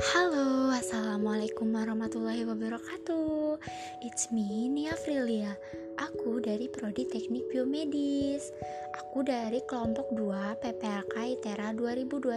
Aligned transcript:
Halo, 0.00 0.72
Assalamualaikum 0.72 1.76
warahmatullahi 1.76 2.48
wabarakatuh. 2.48 3.60
It's 4.00 4.32
me, 4.32 4.64
Nia 4.72 4.96
Frilia. 4.96 5.52
Aku 6.00 6.40
dari 6.40 6.72
Prodi 6.72 7.04
Teknik 7.04 7.44
Biomedis. 7.52 8.48
Aku 8.96 9.20
dari 9.20 9.60
kelompok 9.68 10.08
2 10.16 10.56
PPLK 10.56 11.36
ITERA 11.36 11.76
2021 11.76 12.32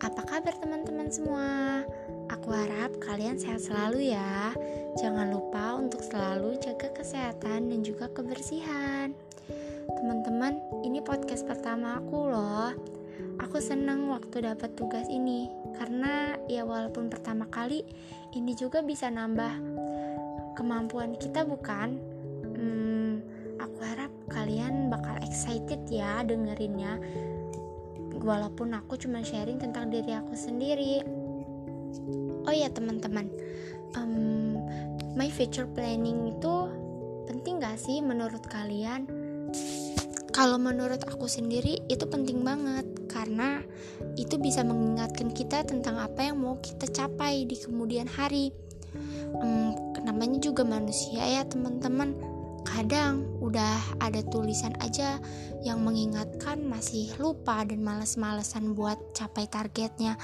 Apa 0.00 0.22
kabar 0.24 0.56
teman-teman 0.56 1.12
semua? 1.12 1.84
Aku 2.32 2.48
harap 2.48 2.96
kalian 3.04 3.36
sehat 3.36 3.68
selalu 3.68 4.16
ya. 4.16 4.56
Jangan 4.96 5.28
lupa 5.28 5.76
untuk 5.76 6.00
selalu 6.00 6.56
jaga 6.64 6.88
kesehatan 6.96 7.68
dan 7.68 7.80
juga 7.84 8.08
kebersihan. 8.08 9.12
Teman-teman, 10.00 10.56
ini 10.80 11.04
podcast 11.04 11.44
pertama 11.44 12.00
aku 12.00 12.32
loh 12.32 12.97
Aku 13.38 13.62
senang 13.62 14.10
waktu 14.10 14.42
dapat 14.42 14.74
tugas 14.74 15.06
ini 15.06 15.46
karena 15.78 16.34
ya 16.50 16.66
walaupun 16.66 17.06
pertama 17.06 17.46
kali 17.46 17.86
ini 18.34 18.52
juga 18.58 18.82
bisa 18.82 19.06
nambah 19.06 19.62
kemampuan 20.58 21.14
kita 21.14 21.46
bukan? 21.46 22.02
Hmm, 22.58 23.22
aku 23.62 23.78
harap 23.86 24.10
kalian 24.26 24.90
bakal 24.90 25.14
excited 25.22 25.86
ya 25.86 26.26
dengerinnya. 26.26 26.98
Walaupun 28.18 28.74
aku 28.74 28.98
cuma 28.98 29.22
sharing 29.22 29.62
tentang 29.62 29.94
diri 29.94 30.18
aku 30.18 30.34
sendiri. 30.34 31.06
Oh 32.42 32.54
ya 32.54 32.66
teman-teman, 32.74 33.30
um, 33.94 34.58
my 35.14 35.30
future 35.30 35.70
planning 35.70 36.34
itu 36.34 36.54
penting 37.30 37.62
gak 37.62 37.78
sih 37.78 38.02
menurut 38.02 38.42
kalian? 38.50 39.06
Kalau 40.34 40.58
menurut 40.58 41.06
aku 41.06 41.30
sendiri 41.30 41.78
itu 41.86 42.02
penting 42.10 42.42
banget 42.42 42.97
karena 43.28 43.60
itu 44.16 44.40
bisa 44.40 44.64
mengingatkan 44.64 45.28
kita 45.36 45.60
tentang 45.60 46.00
apa 46.00 46.32
yang 46.32 46.40
mau 46.40 46.56
kita 46.64 46.88
capai 46.88 47.44
di 47.44 47.60
kemudian 47.60 48.08
hari. 48.08 48.56
Hmm, 49.36 49.76
namanya 50.00 50.40
juga 50.40 50.64
manusia 50.64 51.20
ya 51.28 51.44
teman-teman. 51.44 52.16
Kadang 52.64 53.28
udah 53.44 54.00
ada 54.00 54.24
tulisan 54.32 54.72
aja 54.80 55.20
yang 55.60 55.84
mengingatkan 55.84 56.64
masih 56.64 57.12
lupa 57.20 57.68
dan 57.68 57.84
males-malesan 57.84 58.72
buat 58.72 58.96
capai 59.12 59.44
targetnya. 59.44 60.16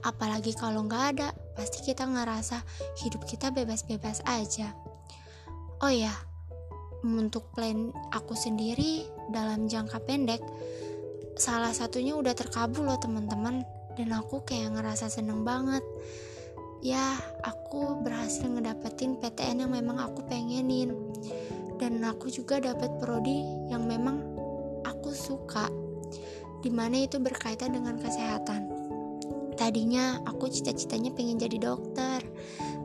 Apalagi 0.00 0.56
kalau 0.56 0.88
nggak 0.88 1.04
ada, 1.12 1.36
pasti 1.60 1.84
kita 1.84 2.08
ngerasa 2.08 2.64
hidup 3.04 3.28
kita 3.28 3.52
bebas-bebas 3.52 4.24
aja. 4.24 4.72
Oh 5.84 5.92
ya, 5.92 6.12
untuk 7.04 7.52
plan 7.52 7.92
aku 8.16 8.32
sendiri 8.32 9.04
dalam 9.28 9.68
jangka 9.68 10.00
pendek 10.08 10.40
salah 11.36 11.70
satunya 11.76 12.16
udah 12.16 12.32
terkabul 12.32 12.88
loh 12.88 12.98
teman-teman. 12.98 13.62
Dan 13.96 14.12
aku 14.12 14.44
kayak 14.44 14.76
ngerasa 14.76 15.08
seneng 15.08 15.44
banget. 15.44 15.80
Ya 16.84 17.16
aku 17.40 18.04
berhasil 18.04 18.44
ngedapetin 18.44 19.16
PTN 19.16 19.64
yang 19.64 19.72
memang 19.72 19.96
aku 19.96 20.24
pengenin. 20.28 20.92
Dan 21.80 22.04
aku 22.04 22.28
juga 22.28 22.60
dapat 22.60 22.92
prodi 23.00 23.44
yang 23.72 23.88
memang 23.88 24.20
aku 24.84 25.12
suka. 25.12 25.68
Di 26.60 26.72
mana 26.72 27.04
itu 27.04 27.16
berkaitan 27.20 27.72
dengan 27.72 27.96
kesehatan. 28.00 28.68
Tadinya 29.56 30.20
aku 30.28 30.52
cita-citanya 30.52 31.12
pengen 31.16 31.40
jadi 31.40 31.56
dokter. 31.56 32.20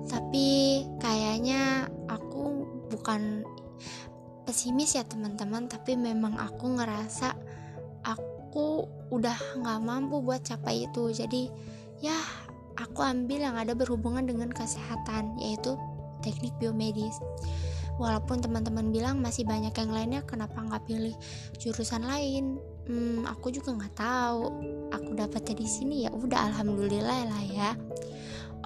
Tapi 0.08 0.48
kayaknya 1.00 1.92
aku 2.08 2.68
bukan 2.88 3.44
pesimis 4.48 4.96
ya 4.96 5.04
teman-teman. 5.04 5.68
Tapi 5.68 6.00
memang 6.00 6.40
aku 6.40 6.80
ngerasa 6.80 7.36
aku 8.52 8.84
udah 9.16 9.64
nggak 9.64 9.80
mampu 9.80 10.20
buat 10.20 10.44
capai 10.44 10.84
itu. 10.84 11.08
Jadi 11.16 11.48
ya 12.04 12.20
aku 12.76 13.00
ambil 13.00 13.48
yang 13.48 13.56
ada 13.56 13.72
berhubungan 13.72 14.28
dengan 14.28 14.52
kesehatan 14.52 15.40
yaitu 15.40 15.80
teknik 16.20 16.52
biomedis. 16.60 17.16
Walaupun 17.96 18.44
teman-teman 18.44 18.92
bilang 18.92 19.24
masih 19.24 19.48
banyak 19.48 19.72
yang 19.72 19.92
lainnya 19.96 20.22
kenapa 20.28 20.60
nggak 20.60 20.84
pilih 20.84 21.16
jurusan 21.64 22.04
lain? 22.04 22.60
Hmm, 22.92 23.24
aku 23.24 23.56
juga 23.56 23.72
nggak 23.72 23.96
tahu. 23.96 24.44
Aku 25.00 25.16
dapetnya 25.16 25.56
di 25.56 25.68
sini 25.72 25.96
ya 26.04 26.12
udah 26.12 26.52
alhamdulillah 26.52 27.32
lah 27.32 27.44
ya. 27.48 27.72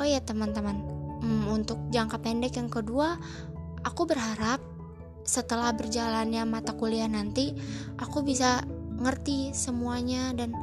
Oh 0.01 0.07
ya 0.09 0.17
teman-teman. 0.17 0.81
Hmm, 1.21 1.45
untuk 1.53 1.77
jangka 1.93 2.25
pendek 2.25 2.57
yang 2.57 2.73
kedua 2.73 3.21
aku 3.85 4.09
berharap 4.09 4.57
setelah 5.21 5.69
berjalannya 5.77 6.41
mata 6.49 6.73
kuliah 6.73 7.05
nanti 7.05 7.53
aku 8.01 8.25
bisa 8.25 8.65
ngerti 8.99 9.51
semuanya 9.51 10.31
dan 10.35 10.55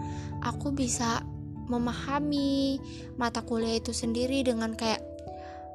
aku 0.42 0.72
bisa 0.74 1.22
memahami 1.70 2.76
mata 3.16 3.40
kuliah 3.46 3.78
itu 3.78 3.94
sendiri 3.94 4.42
dengan 4.44 4.74
kayak 4.74 5.00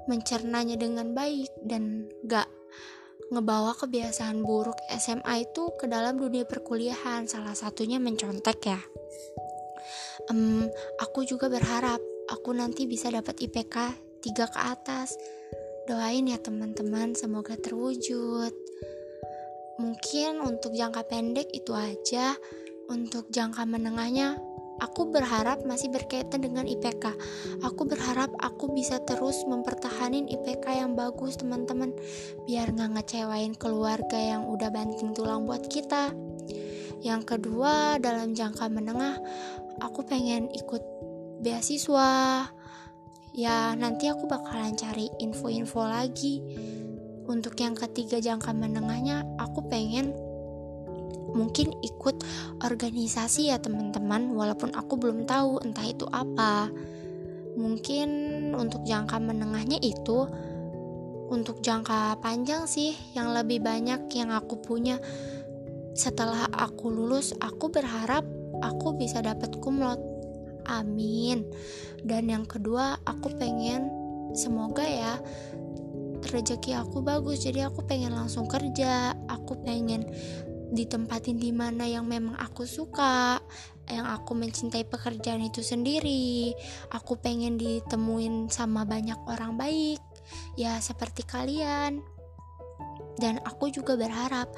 mencernanya 0.07 0.79
dengan 0.79 1.11
baik 1.11 1.51
dan 1.65 2.07
gak 2.23 2.47
ngebawa 3.27 3.75
kebiasaan 3.75 4.39
buruk 4.39 4.77
SMA 4.95 5.43
itu 5.43 5.75
ke 5.75 5.89
dalam 5.91 6.15
dunia 6.15 6.47
perkuliahan. 6.47 7.27
Salah 7.27 7.55
satunya 7.57 7.99
mencontek 7.99 8.59
ya. 8.63 8.79
Um, 10.31 10.63
aku 11.03 11.27
juga 11.27 11.51
berharap 11.51 11.99
aku 12.31 12.55
nanti 12.55 12.87
bisa 12.87 13.11
dapat 13.11 13.35
IPK 13.43 13.75
3 14.23 14.53
ke 14.53 14.59
atas. 14.63 15.19
Doain 15.87 16.27
ya 16.27 16.39
teman-teman 16.39 17.15
semoga 17.15 17.55
terwujud 17.59 18.51
Mungkin 19.77 20.41
untuk 20.41 20.73
jangka 20.73 21.05
pendek 21.05 21.53
itu 21.53 21.69
aja. 21.77 22.33
Untuk 22.89 23.29
jangka 23.29 23.61
menengahnya, 23.69 24.41
aku 24.81 25.13
berharap 25.13 25.61
masih 25.69 25.93
berkaitan 25.93 26.41
dengan 26.41 26.65
IPK. 26.65 27.13
Aku 27.61 27.85
berharap 27.85 28.33
aku 28.41 28.73
bisa 28.73 28.97
terus 29.05 29.45
mempertahanin 29.45 30.25
IPK 30.25 30.81
yang 30.81 30.97
bagus, 30.97 31.37
teman-teman, 31.37 31.93
biar 32.49 32.73
nggak 32.73 32.89
ngecewain 32.97 33.53
keluarga 33.53 34.17
yang 34.17 34.49
udah 34.49 34.73
banting 34.73 35.13
tulang 35.13 35.45
buat 35.45 35.69
kita. 35.69 36.09
Yang 37.05 37.37
kedua, 37.37 38.01
dalam 38.01 38.33
jangka 38.33 38.65
menengah, 38.73 39.21
aku 39.77 40.01
pengen 40.09 40.49
ikut 40.57 40.81
beasiswa. 41.45 42.49
Ya, 43.37 43.77
nanti 43.77 44.09
aku 44.09 44.25
bakalan 44.25 44.73
cari 44.73 45.13
info-info 45.21 45.85
lagi 45.85 46.41
untuk 47.27 47.59
yang 47.59 47.75
ketiga 47.75 48.23
jangka 48.23 48.55
menengahnya 48.55 49.27
aku 49.35 49.67
pengen 49.67 50.15
mungkin 51.35 51.75
ikut 51.83 52.23
organisasi 52.63 53.51
ya 53.51 53.59
teman-teman. 53.59 54.31
Walaupun 54.31 54.73
aku 54.73 54.95
belum 54.95 55.27
tahu 55.27 55.61
entah 55.61 55.85
itu 55.85 56.07
apa. 56.09 56.71
Mungkin 57.57 58.09
untuk 58.55 58.85
jangka 58.87 59.19
menengahnya 59.19 59.81
itu 59.81 60.29
untuk 61.27 61.59
jangka 61.59 62.23
panjang 62.23 62.63
sih 62.63 62.95
yang 63.11 63.35
lebih 63.35 63.59
banyak 63.59 64.07
yang 64.15 64.31
aku 64.31 64.57
punya. 64.63 64.97
Setelah 65.97 66.47
aku 66.53 66.93
lulus 66.93 67.33
aku 67.41 67.67
berharap 67.67 68.23
aku 68.61 68.95
bisa 68.95 69.19
dapat 69.19 69.57
kumlot 69.59 69.99
amin. 70.69 71.43
Dan 72.05 72.31
yang 72.31 72.45
kedua 72.47 73.01
aku 73.03 73.33
pengen 73.35 73.89
semoga 74.37 74.85
ya 74.85 75.17
rezeki 76.31 76.77
aku 76.77 77.03
bagus 77.03 77.43
jadi 77.43 77.71
aku 77.71 77.83
pengen 77.87 78.15
langsung 78.15 78.45
kerja. 78.49 79.15
Aku 79.27 79.59
pengen 79.63 80.07
ditempatin 80.71 81.39
di 81.39 81.55
mana 81.55 81.87
yang 81.87 82.03
memang 82.03 82.35
aku 82.35 82.67
suka 82.67 83.39
yang 83.87 84.03
aku 84.03 84.35
mencintai 84.35 84.83
pekerjaan 84.83 85.39
itu 85.43 85.63
sendiri. 85.63 86.51
Aku 86.91 87.15
pengen 87.19 87.55
ditemuin 87.55 88.51
sama 88.51 88.83
banyak 88.83 89.17
orang 89.27 89.55
baik 89.55 90.03
ya 90.59 90.75
seperti 90.83 91.23
kalian 91.23 92.03
dan 93.17 93.41
aku 93.43 93.73
juga 93.73 93.97
berharap 93.97 94.49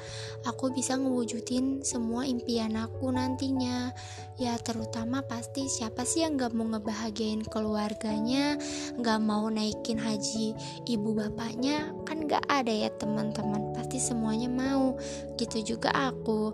aku 0.44 0.72
bisa 0.72 0.96
ngewujudin 0.96 1.80
semua 1.80 2.28
impian 2.28 2.76
aku 2.76 3.08
nantinya. 3.08 3.92
Ya 4.40 4.56
terutama 4.56 5.20
pasti 5.20 5.68
siapa 5.68 6.08
sih 6.08 6.24
yang 6.24 6.40
gak 6.40 6.56
mau 6.56 6.64
ngebahagiain 6.64 7.44
keluarganya 7.44 8.56
gak 9.00 9.20
mau 9.20 9.48
naikin 9.52 10.00
haji 10.00 10.56
ibu 10.88 11.12
bapaknya? 11.12 11.92
Kan 12.08 12.24
gak 12.24 12.44
ada 12.48 12.72
ya 12.72 12.88
teman-teman. 12.96 13.76
Pasti 13.76 14.00
semuanya 14.00 14.48
mau. 14.48 14.96
Gitu 15.36 15.76
juga 15.76 15.92
aku 15.92 16.52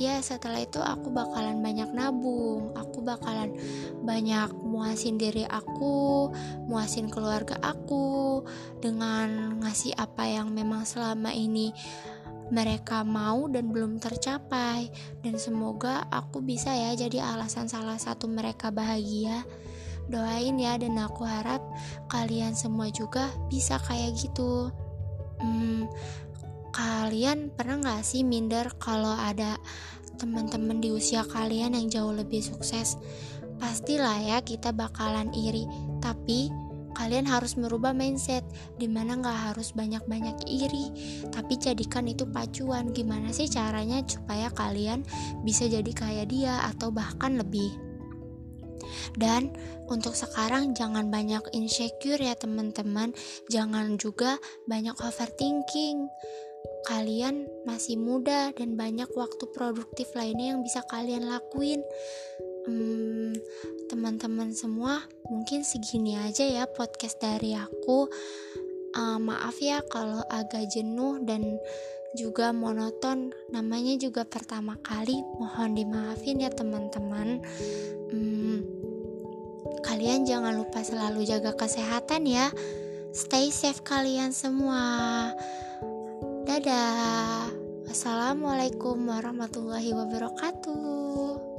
ya 0.00 0.16
setelah 0.24 0.64
itu 0.64 0.80
aku 0.80 1.12
bakalan 1.12 1.60
banyak 1.60 1.92
nabung. 1.92 2.72
Aku 2.72 3.04
bakalan 3.04 3.52
banyak 4.00 4.48
muasin 4.64 5.20
diri 5.20 5.44
aku 5.44 6.32
muasin 6.64 7.12
keluarga 7.12 7.60
aku 7.60 8.40
dengan 8.80 9.60
ngasih 9.60 9.92
apa 10.00 10.24
yang 10.24 10.56
memang 10.56 10.88
selama 10.88 11.36
ini 11.36 11.76
mereka 12.48 13.04
mau 13.04 13.44
dan 13.52 13.68
belum 13.68 14.00
tercapai. 14.00 14.88
Dan 15.20 15.36
semoga 15.36 16.08
aku 16.08 16.40
bisa 16.40 16.72
ya 16.72 16.96
jadi 16.96 17.20
alasan 17.36 17.68
salah 17.68 18.00
satu 18.00 18.24
mereka 18.24 18.72
bahagia. 18.72 19.44
Doain 20.10 20.58
ya 20.58 20.74
dan 20.80 20.96
aku 20.96 21.22
harap 21.28 21.60
kalian 22.08 22.56
semua 22.56 22.88
juga 22.88 23.28
bisa 23.52 23.76
kayak 23.78 24.16
gitu. 24.16 24.72
Hmm, 25.38 25.86
kalian 26.70 27.50
pernah 27.54 27.98
gak 27.98 28.02
sih 28.06 28.22
minder 28.22 28.70
kalau 28.78 29.14
ada 29.14 29.58
teman-teman 30.20 30.78
di 30.78 30.92
usia 30.92 31.24
kalian 31.24 31.74
yang 31.74 31.86
jauh 31.90 32.14
lebih 32.14 32.42
sukses? 32.44 32.98
Pastilah 33.60 34.16
ya 34.20 34.38
kita 34.40 34.72
bakalan 34.72 35.30
iri. 35.36 35.68
tapi 36.00 36.48
kalian 36.96 37.28
harus 37.28 37.54
merubah 37.54 37.94
mindset 37.94 38.42
di 38.76 38.90
mana 38.90 39.20
nggak 39.20 39.52
harus 39.52 39.72
banyak-banyak 39.76 40.42
iri. 40.48 40.90
Tapi 41.28 41.56
jadikan 41.60 42.08
itu 42.08 42.26
pacuan. 42.26 42.90
Gimana 42.90 43.30
sih 43.30 43.46
caranya 43.46 44.02
supaya 44.04 44.50
kalian 44.50 45.04
bisa 45.46 45.68
jadi 45.70 45.92
kayak 45.92 46.32
dia 46.32 46.60
atau 46.72 46.90
bahkan 46.90 47.36
lebih? 47.38 47.70
Dan 49.16 49.54
untuk 49.86 50.16
sekarang 50.16 50.74
jangan 50.74 51.08
banyak 51.08 51.42
insecure 51.54 52.20
ya 52.20 52.34
teman-teman. 52.34 53.14
Jangan 53.48 53.96
juga 54.00 54.40
banyak 54.66 54.96
overthinking 55.00 56.10
kalian 56.88 57.48
masih 57.68 58.00
muda 58.00 58.52
dan 58.56 58.76
banyak 58.76 59.08
waktu 59.12 59.44
produktif 59.52 60.12
lainnya 60.16 60.56
yang 60.56 60.60
bisa 60.64 60.80
kalian 60.88 61.28
lakuin. 61.28 61.84
Hmm, 62.68 63.32
teman-teman 63.88 64.52
semua 64.52 65.00
mungkin 65.32 65.64
segini 65.64 66.16
aja 66.20 66.44
ya 66.44 66.64
podcast 66.68 67.20
dari 67.20 67.56
aku. 67.56 68.08
Uh, 68.90 69.22
maaf 69.22 69.54
ya 69.62 69.80
kalau 69.86 70.20
agak 70.28 70.66
jenuh 70.72 71.22
dan 71.24 71.60
juga 72.18 72.50
monoton. 72.50 73.32
Namanya 73.54 73.96
juga 73.96 74.26
pertama 74.26 74.76
kali. 74.82 75.22
Mohon 75.38 75.70
dimaafin 75.78 76.42
ya 76.42 76.50
teman-teman. 76.50 77.40
Hmm, 78.10 78.58
kalian 79.86 80.26
jangan 80.26 80.58
lupa 80.58 80.82
selalu 80.82 81.24
jaga 81.24 81.54
kesehatan 81.54 82.26
ya. 82.26 82.50
Stay 83.10 83.50
safe 83.50 83.82
kalian 83.82 84.30
semua 84.30 85.34
dadah. 86.60 87.48
Assalamualaikum 87.88 89.08
warahmatullahi 89.08 89.96
wabarakatuh 89.96 91.49